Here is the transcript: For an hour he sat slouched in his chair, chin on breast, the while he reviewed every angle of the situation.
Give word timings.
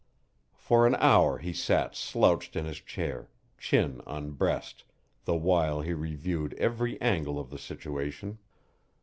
For 0.55 0.87
an 0.87 0.95
hour 0.95 1.37
he 1.37 1.53
sat 1.53 1.95
slouched 1.95 2.55
in 2.55 2.65
his 2.65 2.79
chair, 2.81 3.29
chin 3.59 4.01
on 4.07 4.31
breast, 4.31 4.83
the 5.25 5.35
while 5.35 5.81
he 5.81 5.93
reviewed 5.93 6.55
every 6.55 6.99
angle 6.99 7.37
of 7.39 7.51
the 7.51 7.59
situation. 7.59 8.39